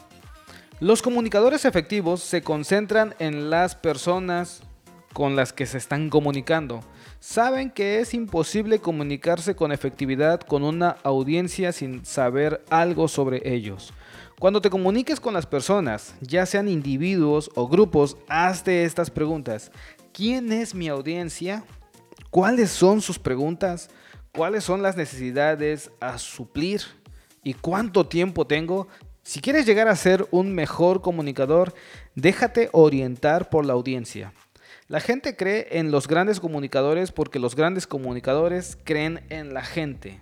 Los 0.79 1.01
comunicadores 1.01 1.65
efectivos 1.65 2.21
se 2.21 2.41
concentran 2.41 3.15
en 3.19 3.49
las 3.49 3.75
personas 3.75 4.61
con 5.13 5.35
las 5.35 5.53
que 5.53 5.65
se 5.65 5.77
están 5.77 6.09
comunicando 6.09 6.81
saben 7.19 7.71
que 7.71 7.99
es 7.99 8.13
imposible 8.13 8.79
comunicarse 8.79 9.55
con 9.55 9.71
efectividad 9.71 10.41
con 10.41 10.63
una 10.63 10.97
audiencia 11.03 11.71
sin 11.71 12.05
saber 12.05 12.63
algo 12.69 13.07
sobre 13.07 13.41
ellos. 13.53 13.93
Cuando 14.39 14.61
te 14.61 14.69
comuniques 14.69 15.19
con 15.19 15.33
las 15.33 15.47
personas, 15.47 16.13
ya 16.21 16.45
sean 16.45 16.67
individuos 16.67 17.49
o 17.55 17.67
grupos, 17.67 18.17
hazte 18.29 18.83
estas 18.83 19.09
preguntas. 19.09 19.71
¿Quién 20.13 20.51
es 20.51 20.75
mi 20.75 20.87
audiencia? 20.87 21.63
¿Cuáles 22.37 22.69
son 22.69 23.01
sus 23.01 23.17
preguntas? 23.17 23.89
¿Cuáles 24.31 24.63
son 24.63 24.83
las 24.83 24.95
necesidades 24.95 25.89
a 25.99 26.19
suplir? 26.19 26.83
¿Y 27.43 27.55
cuánto 27.55 28.05
tiempo 28.05 28.45
tengo? 28.45 28.87
Si 29.23 29.41
quieres 29.41 29.65
llegar 29.65 29.87
a 29.87 29.95
ser 29.95 30.27
un 30.29 30.53
mejor 30.53 31.01
comunicador, 31.01 31.73
déjate 32.13 32.69
orientar 32.73 33.49
por 33.49 33.65
la 33.65 33.73
audiencia. 33.73 34.33
La 34.87 34.99
gente 34.99 35.35
cree 35.35 35.79
en 35.79 35.89
los 35.89 36.07
grandes 36.07 36.39
comunicadores 36.39 37.11
porque 37.11 37.39
los 37.39 37.55
grandes 37.55 37.87
comunicadores 37.87 38.77
creen 38.83 39.25
en 39.31 39.55
la 39.55 39.63
gente. 39.63 40.21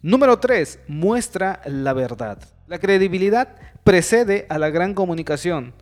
Número 0.00 0.38
3. 0.38 0.78
Muestra 0.88 1.60
la 1.66 1.92
verdad. 1.92 2.38
La 2.66 2.78
credibilidad 2.78 3.56
precede 3.84 4.46
a 4.48 4.58
la 4.58 4.70
gran 4.70 4.94
comunicación. 4.94 5.74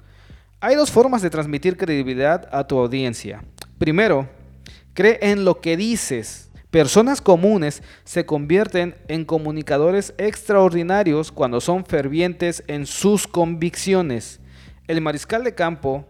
Hay 0.59 0.75
dos 0.75 0.91
formas 0.91 1.23
de 1.23 1.31
transmitir 1.31 1.77
credibilidad 1.77 2.49
a 2.51 2.67
tu 2.67 2.77
audiencia. 2.77 3.45
Primero, 3.79 4.29
cree 4.95 5.19
en 5.23 5.45
lo 5.45 5.61
que 5.61 5.77
dices. 5.77 6.51
Personas 6.71 7.21
comunes 7.21 7.83
se 8.05 8.25
convierten 8.25 8.97
en 9.09 9.25
comunicadores 9.25 10.15
extraordinarios 10.17 11.31
cuando 11.31 11.61
son 11.61 11.85
fervientes 11.85 12.65
en 12.67 12.87
sus 12.87 13.27
convicciones. 13.27 14.41
El 14.89 15.01
mariscal 15.01 15.45
de 15.45 15.55
campo 15.55 16.07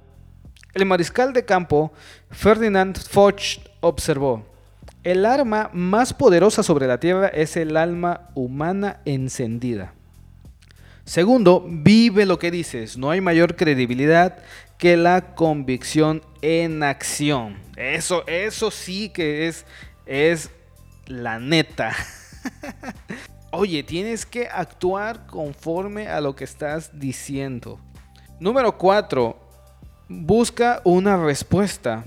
el 0.75 0.87
mariscal 0.87 1.35
de 1.35 1.45
campo 1.45 1.93
Ferdinand 2.31 2.97
Foch 2.97 3.59
observó, 3.81 4.47
el 5.05 5.27
arma 5.27 5.69
más 5.75 6.15
poderosa 6.15 6.62
sobre 6.62 6.87
la 6.87 6.99
tierra 6.99 7.29
es 7.29 7.59
el 7.59 7.77
alma 7.77 8.31
humana 8.35 9.01
encendida. 9.05 9.93
Segundo, 11.05 11.67
vive 11.69 12.25
lo 12.25 12.39
que 12.39 12.51
dices. 12.51 12.97
No 12.97 13.11
hay 13.11 13.21
mayor 13.21 13.57
credibilidad 13.57 14.39
que 14.83 14.97
la 14.97 15.37
convicción 15.37 16.23
en 16.41 16.83
acción. 16.83 17.57
Eso, 17.77 18.27
eso 18.27 18.73
sí 18.73 19.11
que 19.11 19.47
es, 19.47 19.65
es 20.07 20.51
la 21.07 21.39
neta. 21.39 21.95
Oye, 23.53 23.85
tienes 23.85 24.27
que 24.27 24.49
actuar 24.49 25.25
conforme 25.29 26.09
a 26.09 26.21
lo 26.21 26.35
que 26.35 26.43
estás 26.43 26.99
diciendo. 26.99 27.79
Número 28.41 28.77
4. 28.77 29.37
Busca 30.09 30.81
una 30.83 31.17
respuesta. 31.17 32.05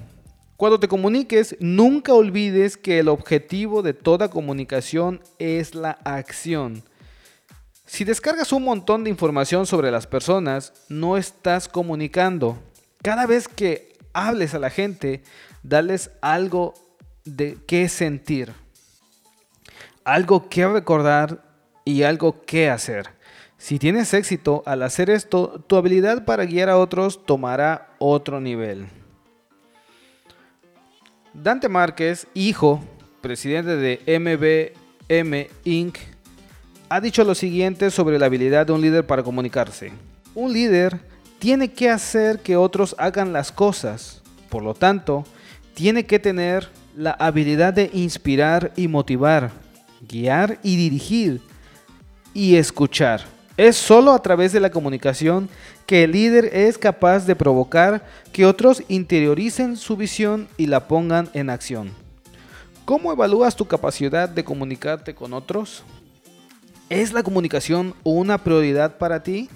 Cuando 0.58 0.78
te 0.78 0.90
comuniques, 0.90 1.56
nunca 1.62 2.14
olvides 2.14 2.76
que 2.76 3.00
el 3.00 3.08
objetivo 3.08 3.84
de 3.84 3.94
toda 3.94 4.28
comunicación 4.28 5.22
es 5.40 5.76
la 5.76 5.92
acción. 6.04 6.84
Si 7.86 8.04
descargas 8.04 8.52
un 8.52 8.64
montón 8.64 9.04
de 9.04 9.10
información 9.12 9.66
sobre 9.68 9.92
las 9.92 10.08
personas, 10.08 10.74
no 10.90 11.18
estás 11.18 11.68
comunicando. 11.68 12.58
Cada 13.04 13.28
vez 13.28 13.48
que 13.48 13.94
hables 14.12 14.56
a 14.56 14.60
la 14.60 14.72
gente, 14.72 15.22
dales 15.62 16.10
algo 16.22 16.74
de 17.26 17.58
qué 17.68 17.88
sentir, 17.88 18.54
algo 20.04 20.50
que 20.50 20.68
recordar 20.68 21.44
y 21.84 22.04
algo 22.04 22.42
que 22.46 22.70
hacer. 22.70 23.10
Si 23.58 23.80
tienes 23.80 24.14
éxito 24.14 24.64
al 24.66 24.84
hacer 24.84 25.10
esto, 25.10 25.64
tu 25.68 25.76
habilidad 25.76 26.26
para 26.26 26.46
guiar 26.46 26.70
a 26.70 26.78
otros 26.78 27.26
tomará 27.26 27.96
otro 28.00 28.42
nivel. 28.42 28.88
Dante 31.34 31.70
Márquez, 31.70 32.28
hijo, 32.34 32.84
presidente 33.22 33.76
de 33.76 34.00
MBM 34.20 35.48
Inc., 35.64 35.98
ha 36.90 37.02
dicho 37.02 37.24
lo 37.24 37.36
siguiente 37.36 37.90
sobre 37.92 38.20
la 38.20 38.28
habilidad 38.28 38.68
de 38.68 38.74
un 38.74 38.82
líder 38.82 39.06
para 39.06 39.24
comunicarse. 39.24 39.92
Un 40.34 40.54
líder 40.54 41.00
tiene 41.40 41.72
que 41.72 41.90
hacer 41.90 42.40
que 42.40 42.56
otros 42.56 42.96
hagan 42.98 43.34
las 43.34 43.52
cosas. 43.52 44.22
Por 44.50 44.64
lo 44.64 44.74
tanto, 44.74 45.26
tiene 45.74 46.06
que 46.06 46.20
tener 46.20 46.70
la 46.96 47.12
habilidad 47.12 47.74
de 47.74 47.90
inspirar 47.94 48.72
y 48.76 48.88
motivar, 48.88 49.52
guiar 50.08 50.60
y 50.64 50.76
dirigir 50.76 51.42
y 52.34 52.56
escuchar. 52.56 53.22
Es 53.58 53.78
solo 53.78 54.12
a 54.12 54.22
través 54.22 54.52
de 54.52 54.60
la 54.60 54.70
comunicación 54.70 55.50
que 55.86 56.04
el 56.04 56.12
líder 56.12 56.46
es 56.54 56.78
capaz 56.78 57.26
de 57.26 57.36
provocar 57.36 58.06
que 58.34 58.46
otros 58.46 58.84
interioricen 58.90 59.78
su 59.78 59.96
visión 59.96 60.48
y 60.58 60.68
la 60.68 60.88
pongan 60.88 61.30
en 61.34 61.50
acción. 61.50 61.92
¿Cómo 62.84 63.12
evalúas 63.12 63.56
tu 63.56 63.66
capacidad 63.66 64.28
de 64.28 64.44
comunicarte 64.44 65.16
con 65.16 65.34
otros? 65.34 65.84
¿Es 66.90 67.14
la 67.14 67.24
comunicación 67.24 67.96
una 68.04 68.38
prioridad 68.38 69.00
para 69.00 69.24
ti? 69.24 69.50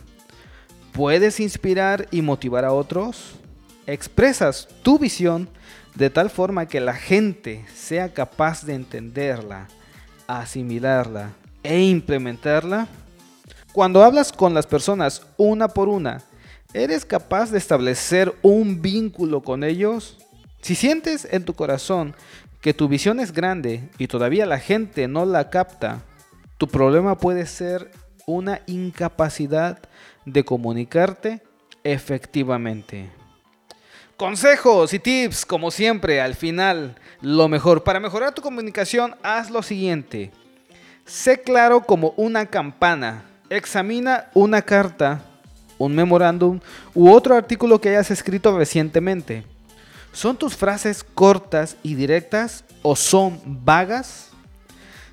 ¿Puedes 0.93 1.39
inspirar 1.39 2.07
y 2.09 2.23
motivar 2.23 2.65
a 2.65 2.73
otros? 2.73 3.35
¿Expresas 3.85 4.67
tu 4.81 4.97
visión 4.97 5.47
de 5.93 6.09
tal 6.09 6.31
forma 6.31 6.65
que 6.65 6.79
la 6.79 6.95
gente 6.95 7.63
sea 7.75 8.15
capaz 8.15 8.65
de 8.65 8.73
entenderla, 8.73 9.67
asimilarla 10.25 11.33
e 11.61 11.79
implementarla? 11.79 12.87
Cuando 13.73 14.03
hablas 14.03 14.31
con 14.31 14.55
las 14.55 14.65
personas 14.65 15.21
una 15.37 15.67
por 15.67 15.87
una, 15.87 16.23
¿eres 16.73 17.05
capaz 17.05 17.51
de 17.51 17.59
establecer 17.59 18.33
un 18.41 18.81
vínculo 18.81 19.41
con 19.41 19.63
ellos? 19.63 20.17
Si 20.61 20.73
sientes 20.73 21.27
en 21.29 21.45
tu 21.45 21.53
corazón 21.53 22.15
que 22.59 22.73
tu 22.73 22.87
visión 22.87 23.19
es 23.19 23.33
grande 23.33 23.87
y 23.99 24.07
todavía 24.07 24.47
la 24.47 24.57
gente 24.57 25.07
no 25.07 25.27
la 25.27 25.51
capta, 25.51 26.01
tu 26.59 26.67
problema 26.67 27.17
puede 27.17 27.47
ser 27.47 27.89
una 28.27 28.61
incapacidad 28.67 29.79
de 30.25 30.45
comunicarte 30.45 31.41
efectivamente. 31.83 33.09
Consejos 34.15 34.93
y 34.93 34.99
tips, 34.99 35.45
como 35.45 35.71
siempre, 35.71 36.21
al 36.21 36.35
final, 36.35 36.95
lo 37.21 37.47
mejor. 37.47 37.83
Para 37.83 37.99
mejorar 37.99 38.35
tu 38.35 38.43
comunicación, 38.43 39.15
haz 39.23 39.49
lo 39.49 39.63
siguiente. 39.63 40.31
Sé 41.05 41.41
claro 41.41 41.81
como 41.81 42.13
una 42.17 42.45
campana 42.45 43.23
Examina 43.49 44.29
una 44.35 44.61
carta, 44.61 45.23
un 45.79 45.95
memorándum 45.95 46.59
u 46.93 47.09
otro 47.09 47.35
artículo 47.35 47.81
que 47.81 47.89
hayas 47.89 48.11
escrito 48.11 48.55
recientemente. 48.55 49.43
¿Son 50.11 50.37
tus 50.37 50.55
frases 50.55 51.03
cortas 51.03 51.75
y 51.81 51.95
directas 51.95 52.63
o 52.83 52.95
son 52.95 53.41
vagas? 53.43 54.29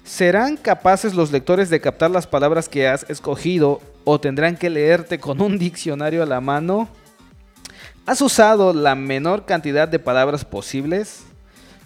¿Serán 0.07 0.57
capaces 0.57 1.15
los 1.15 1.33
lectores 1.33 1.69
de 1.69 1.81
captar 1.81 2.13
las 2.13 2.29
palabras 2.29 2.69
que 2.69 2.87
has 2.87 3.05
escogido 3.11 3.81
o 4.05 4.21
tendrán 4.21 4.57
que 4.57 4.71
leerte 4.71 5.19
con 5.19 5.43
un 5.43 5.59
diccionario 5.59 6.23
a 6.23 6.27
la 6.27 6.41
mano? 6.41 6.89
¿Has 8.07 8.21
usado 8.21 8.73
la 8.73 8.95
menor 8.95 9.47
cantidad 9.47 9.89
de 9.89 9.99
palabras 9.99 10.45
posibles? 10.45 11.25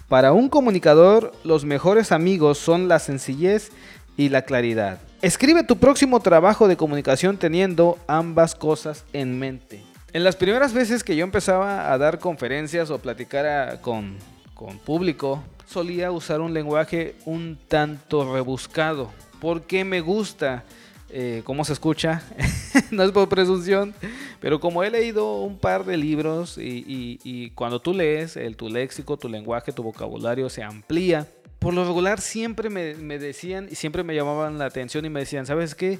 Para 0.06 0.34
un 0.34 0.50
comunicador, 0.50 1.32
los 1.44 1.64
mejores 1.64 2.12
amigos 2.12 2.58
son 2.58 2.88
la 2.88 2.98
sencillez 2.98 3.70
y 4.18 4.28
la 4.28 4.42
claridad. 4.42 4.98
Escribe 5.22 5.64
tu 5.64 5.78
próximo 5.78 6.20
trabajo 6.20 6.68
de 6.68 6.76
comunicación 6.76 7.38
teniendo 7.38 7.98
ambas 8.06 8.54
cosas 8.54 9.06
en 9.14 9.38
mente. 9.38 9.82
En 10.12 10.24
las 10.24 10.36
primeras 10.36 10.74
veces 10.74 11.02
que 11.04 11.16
yo 11.16 11.24
empezaba 11.24 11.90
a 11.90 11.96
dar 11.96 12.18
conferencias 12.18 12.90
o 12.90 12.98
platicar 12.98 13.80
con, 13.80 14.18
con 14.52 14.78
público, 14.78 15.42
solía 15.70 16.10
usar 16.10 16.40
un 16.40 16.52
lenguaje 16.52 17.14
un 17.24 17.56
tanto 17.68 18.32
rebuscado, 18.34 19.10
porque 19.40 19.84
me 19.84 20.00
gusta 20.00 20.64
eh, 21.10 21.42
cómo 21.44 21.64
se 21.64 21.72
escucha, 21.72 22.22
no 22.90 23.04
es 23.04 23.12
por 23.12 23.28
presunción, 23.28 23.94
pero 24.40 24.58
como 24.58 24.82
he 24.82 24.90
leído 24.90 25.42
un 25.42 25.58
par 25.58 25.84
de 25.84 25.96
libros 25.96 26.58
y, 26.58 27.50
cuando 27.54 27.80
tú 27.80 27.94
lees, 27.94 28.36
el, 28.36 28.56
tu 28.56 28.68
léxico, 28.68 29.16
tu 29.16 29.28
lenguaje, 29.28 29.72
tu 29.72 29.82
vocabulario 29.82 30.48
se 30.48 30.62
amplía. 30.62 31.26
Por 31.60 31.74
lo 31.74 31.84
regular 31.84 32.20
siempre 32.20 32.70
me, 32.70 32.94
me 32.94 33.18
decían 33.18 33.68
y 33.70 33.74
siempre 33.74 34.02
me 34.02 34.14
llamaban 34.14 34.58
la 34.58 34.64
atención 34.64 35.04
y 35.04 35.10
me 35.10 35.20
decían, 35.20 35.46
¿sabes 35.46 35.74
qué? 35.74 35.98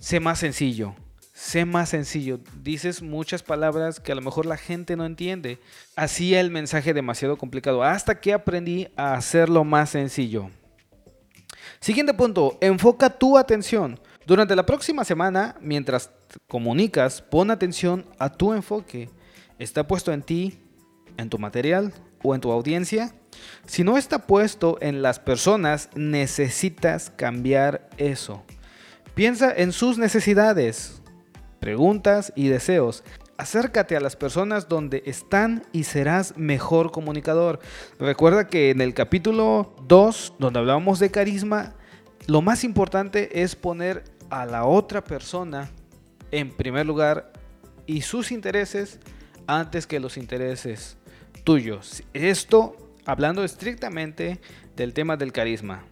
Sé 0.00 0.20
más 0.20 0.38
sencillo 0.38 0.94
sé 1.32 1.64
más 1.64 1.90
sencillo. 1.90 2.40
Dices 2.62 3.02
muchas 3.02 3.42
palabras 3.42 4.00
que 4.00 4.12
a 4.12 4.14
lo 4.14 4.22
mejor 4.22 4.46
la 4.46 4.56
gente 4.56 4.96
no 4.96 5.04
entiende. 5.04 5.58
Hacía 5.96 6.40
el 6.40 6.50
mensaje 6.50 6.94
demasiado 6.94 7.36
complicado 7.38 7.82
hasta 7.82 8.20
que 8.20 8.32
aprendí 8.32 8.88
a 8.96 9.14
hacerlo 9.14 9.64
más 9.64 9.90
sencillo. 9.90 10.50
Siguiente 11.80 12.14
punto, 12.14 12.58
enfoca 12.60 13.10
tu 13.10 13.36
atención. 13.38 13.98
Durante 14.26 14.54
la 14.54 14.64
próxima 14.64 15.04
semana, 15.04 15.56
mientras 15.60 16.10
comunicas, 16.46 17.20
pon 17.22 17.50
atención 17.50 18.06
a 18.18 18.30
tu 18.30 18.52
enfoque. 18.52 19.10
¿Está 19.58 19.86
puesto 19.86 20.12
en 20.12 20.22
ti, 20.22 20.60
en 21.16 21.28
tu 21.28 21.38
material 21.38 21.92
o 22.22 22.34
en 22.34 22.40
tu 22.40 22.52
audiencia? 22.52 23.12
Si 23.66 23.82
no 23.82 23.96
está 23.96 24.26
puesto 24.26 24.78
en 24.80 25.02
las 25.02 25.18
personas, 25.18 25.88
necesitas 25.94 27.10
cambiar 27.10 27.88
eso. 27.96 28.44
Piensa 29.14 29.52
en 29.54 29.72
sus 29.72 29.98
necesidades, 29.98 31.01
preguntas 31.62 32.32
y 32.34 32.48
deseos. 32.48 33.04
Acércate 33.38 33.96
a 33.96 34.00
las 34.00 34.16
personas 34.16 34.68
donde 34.68 35.04
están 35.06 35.62
y 35.72 35.84
serás 35.84 36.36
mejor 36.36 36.90
comunicador. 36.90 37.60
Recuerda 38.00 38.48
que 38.48 38.70
en 38.70 38.80
el 38.80 38.94
capítulo 38.94 39.72
2, 39.86 40.34
donde 40.40 40.58
hablábamos 40.58 40.98
de 40.98 41.12
carisma, 41.12 41.74
lo 42.26 42.42
más 42.42 42.64
importante 42.64 43.42
es 43.42 43.54
poner 43.54 44.02
a 44.28 44.44
la 44.44 44.64
otra 44.64 45.04
persona 45.04 45.70
en 46.32 46.50
primer 46.50 46.84
lugar 46.84 47.32
y 47.86 48.02
sus 48.02 48.32
intereses 48.32 48.98
antes 49.46 49.86
que 49.86 50.00
los 50.00 50.16
intereses 50.16 50.96
tuyos. 51.44 52.02
Esto 52.12 52.76
hablando 53.06 53.44
estrictamente 53.44 54.40
del 54.74 54.92
tema 54.92 55.16
del 55.16 55.30
carisma. 55.30 55.84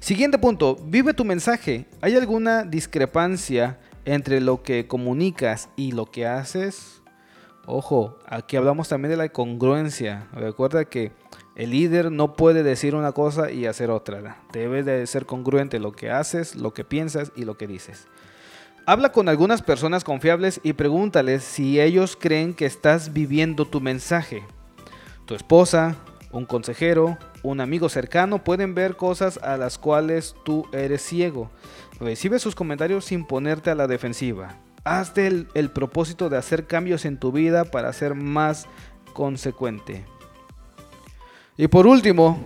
Siguiente 0.00 0.38
punto, 0.38 0.76
vive 0.86 1.12
tu 1.12 1.26
mensaje. 1.26 1.84
¿Hay 2.00 2.16
alguna 2.16 2.62
discrepancia 2.62 3.78
entre 4.08 4.40
lo 4.40 4.62
que 4.62 4.86
comunicas 4.86 5.68
y 5.76 5.92
lo 5.92 6.06
que 6.06 6.26
haces, 6.26 7.02
ojo, 7.66 8.18
aquí 8.26 8.56
hablamos 8.56 8.88
también 8.88 9.10
de 9.10 9.18
la 9.18 9.28
congruencia. 9.28 10.28
Recuerda 10.32 10.86
que 10.86 11.12
el 11.56 11.72
líder 11.72 12.10
no 12.10 12.34
puede 12.34 12.62
decir 12.62 12.94
una 12.94 13.12
cosa 13.12 13.50
y 13.50 13.66
hacer 13.66 13.90
otra. 13.90 14.38
Debe 14.50 14.82
de 14.82 15.06
ser 15.06 15.26
congruente 15.26 15.78
lo 15.78 15.92
que 15.92 16.10
haces, 16.10 16.56
lo 16.56 16.72
que 16.72 16.84
piensas 16.84 17.32
y 17.36 17.44
lo 17.44 17.58
que 17.58 17.66
dices. 17.66 18.08
Habla 18.86 19.12
con 19.12 19.28
algunas 19.28 19.60
personas 19.60 20.04
confiables 20.04 20.60
y 20.62 20.72
pregúntales 20.72 21.44
si 21.44 21.78
ellos 21.78 22.16
creen 22.18 22.54
que 22.54 22.64
estás 22.64 23.12
viviendo 23.12 23.66
tu 23.66 23.82
mensaje. 23.82 24.42
Tu 25.26 25.34
esposa, 25.34 25.96
un 26.32 26.44
consejero, 26.44 27.18
un 27.42 27.60
amigo 27.60 27.88
cercano 27.88 28.44
pueden 28.44 28.74
ver 28.74 28.96
cosas 28.96 29.38
a 29.38 29.56
las 29.56 29.78
cuales 29.78 30.34
tú 30.44 30.66
eres 30.72 31.02
ciego. 31.02 31.50
Recibe 32.00 32.38
sus 32.38 32.54
comentarios 32.54 33.04
sin 33.04 33.26
ponerte 33.26 33.70
a 33.70 33.74
la 33.74 33.86
defensiva. 33.86 34.56
Hazte 34.84 35.26
el, 35.26 35.70
propósito 35.70 36.28
de 36.28 36.36
hacer 36.36 36.66
cambios 36.66 37.04
en 37.04 37.18
tu 37.18 37.32
vida 37.32 37.64
para 37.64 37.92
ser 37.92 38.14
más 38.14 38.66
consecuente. 39.12 40.04
Y 41.56 41.66
por 41.66 41.86
último, 41.86 42.38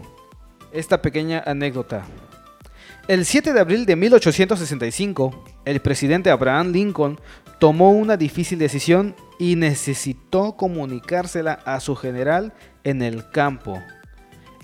esta 0.72 1.02
pequeña 1.02 1.42
anécdota. 1.44 2.04
El 3.08 3.26
7 3.26 3.52
de 3.52 3.60
abril 3.60 3.84
de 3.84 3.96
1865, 3.96 5.44
el 5.64 5.80
presidente 5.80 6.30
Abraham 6.30 6.72
Lincoln 6.72 7.20
tomó 7.62 7.92
una 7.92 8.16
difícil 8.16 8.58
decisión 8.58 9.14
y 9.38 9.54
necesitó 9.54 10.56
comunicársela 10.56 11.60
a 11.64 11.78
su 11.78 11.94
general 11.94 12.52
en 12.82 13.02
el 13.02 13.30
campo. 13.30 13.80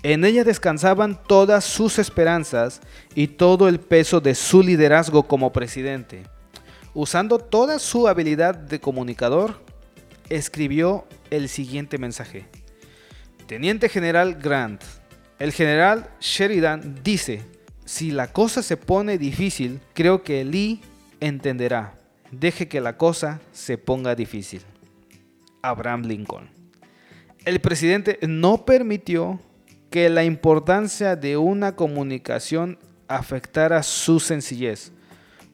En 0.03 0.25
ella 0.25 0.43
descansaban 0.43 1.23
todas 1.29 1.63
sus 1.63 2.01
esperanzas 2.01 2.81
y 3.15 3.29
todo 3.29 3.69
el 3.69 3.79
peso 3.79 4.21
de 4.21 4.35
su 4.35 4.65
liderazgo 4.65 5.29
como 5.29 5.53
presidente. 5.53 6.25
Usando 6.93 7.39
toda 7.39 7.79
su 7.79 8.09
habilidad 8.09 8.57
de 8.57 8.81
comunicador, 8.81 9.63
escribió 10.29 11.07
el 11.31 11.49
siguiente 11.49 11.99
mensaje. 11.99 12.47
Teniente 13.47 13.89
General 13.89 14.35
Grant, 14.35 14.83
el 15.39 15.53
general 15.53 16.11
Sheridan 16.19 16.99
dice, 17.05 17.45
si 17.85 18.11
la 18.11 18.33
cosa 18.33 18.61
se 18.61 18.77
pone 18.77 19.19
difícil, 19.19 19.79
creo 19.95 20.25
que 20.25 20.45
Lee 20.45 20.81
entenderá. 21.21 21.98
Deje 22.31 22.69
que 22.69 22.81
la 22.81 22.97
cosa 22.97 23.41
se 23.53 23.79
ponga 23.79 24.15
difícil. 24.15 24.63
Abraham 25.63 26.03
Lincoln. 26.03 26.51
El 27.45 27.61
presidente 27.61 28.19
no 28.23 28.65
permitió 28.65 29.41
que 29.91 30.11
la 30.11 30.25
importancia 30.25 31.17
de 31.17 31.37
una 31.37 31.75
comunicación 31.75 32.79
afectara 33.09 33.83
su 33.83 34.21
sencillez. 34.21 34.93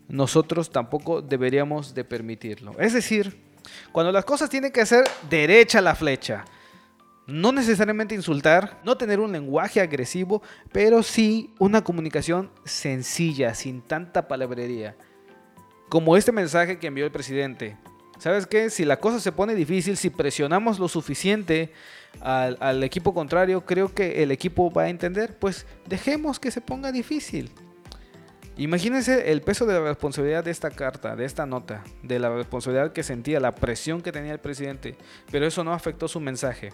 Nosotros 0.09 0.71
tampoco 0.71 1.23
deberíamos 1.23 1.95
de 1.95 2.05
permitirlo. 2.05 2.79
Es 2.79 2.93
decir, 2.93 3.41
cuando 3.93 4.13
las 4.13 4.25
cosas 4.25 4.51
tienen 4.51 4.73
que 4.73 4.85
ser 4.85 5.05
derecha 5.31 5.81
la 5.81 5.95
flecha, 5.95 6.45
no 7.27 7.53
necesariamente 7.53 8.15
insultar, 8.15 8.81
no 8.85 8.99
tener 8.99 9.21
un 9.21 9.33
lenguaje 9.33 9.81
agresivo, 9.81 10.43
pero 10.73 11.03
sí 11.03 11.55
una 11.59 11.83
comunicación 11.83 12.51
sencilla, 12.65 13.55
sin 13.55 13.81
tanta 13.81 14.29
palabrería. 14.29 14.95
Como 15.88 16.16
este 16.16 16.33
mensaje 16.33 16.79
que 16.79 16.87
envió 16.87 17.05
el 17.05 17.12
presidente. 17.12 17.77
¿Sabes 18.18 18.47
qué? 18.47 18.70
Si 18.70 18.85
la 18.85 19.01
cosa 19.01 19.20
se 19.20 19.33
pone 19.33 19.55
difícil, 19.55 19.97
si 19.97 20.11
presionamos 20.11 20.79
lo 20.79 20.88
suficiente 20.88 21.73
al, 22.20 22.83
equipo 22.85 23.12
contrario, 23.12 23.64
creo 23.66 23.92
que 23.92 24.23
el 24.23 24.31
equipo 24.31 24.70
va 24.70 24.83
a 24.85 24.88
entender, 24.88 25.37
pues 25.38 25.66
dejemos 25.87 26.38
que 26.38 26.51
se 26.51 26.61
ponga 26.61 26.92
difícil. 26.92 27.51
Imagínense 28.57 29.33
el 29.33 29.42
peso 29.42 29.66
de 29.66 29.75
la 29.75 29.81
responsabilidad 29.81 30.44
de 30.44 30.53
esta 30.53 30.70
carta, 30.70 31.16
de 31.16 31.25
esta 31.25 31.44
nota, 31.44 31.83
de 32.03 32.20
la 32.20 32.31
responsabilidad 32.31 32.92
que 32.92 33.03
sentía, 33.03 33.40
la 33.40 33.53
presión 33.53 34.01
que 34.01 34.12
tenía 34.12 34.33
el 34.33 34.38
presidente, 34.38 34.97
pero 35.33 35.44
eso 35.44 35.64
no 35.64 35.73
afectó 35.73 36.07
su 36.07 36.20
mensaje. 36.20 36.70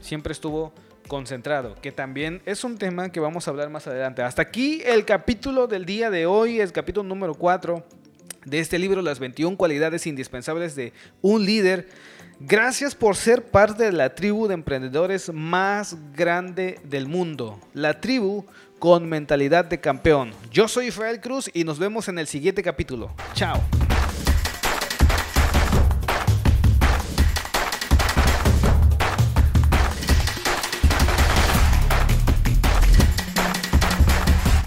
Siempre 0.00 0.32
estuvo 0.32 0.72
concentrado, 1.08 1.74
que 1.74 1.92
también 1.92 2.40
es 2.46 2.64
un 2.64 2.78
tema 2.78 3.10
que 3.12 3.20
vamos 3.20 3.46
a 3.46 3.50
hablar 3.50 3.68
más 3.68 3.86
adelante. 3.86 4.22
Hasta 4.22 4.40
aquí 4.40 4.80
el 4.84 5.04
capítulo 5.04 5.66
del 5.66 5.84
día 5.84 6.10
de 6.10 6.24
hoy, 6.24 6.58
el 6.60 6.72
capítulo 6.72 7.06
número 7.06 7.34
4 7.34 7.97
de 8.44 8.60
este 8.60 8.78
libro, 8.78 9.02
Las 9.02 9.18
21 9.18 9.56
cualidades 9.56 10.06
indispensables 10.06 10.74
de 10.74 10.92
un 11.22 11.44
líder. 11.44 11.88
Gracias 12.40 12.94
por 12.94 13.16
ser 13.16 13.46
parte 13.46 13.84
de 13.84 13.92
la 13.92 14.14
tribu 14.14 14.46
de 14.46 14.54
emprendedores 14.54 15.32
más 15.32 15.96
grande 16.14 16.78
del 16.84 17.08
mundo. 17.08 17.58
La 17.74 18.00
tribu 18.00 18.46
con 18.78 19.08
mentalidad 19.08 19.64
de 19.64 19.80
campeón. 19.80 20.32
Yo 20.52 20.68
soy 20.68 20.86
Israel 20.86 21.20
Cruz 21.20 21.50
y 21.52 21.64
nos 21.64 21.78
vemos 21.78 22.08
en 22.08 22.18
el 22.18 22.28
siguiente 22.28 22.62
capítulo. 22.62 23.12
Chao. 23.34 23.60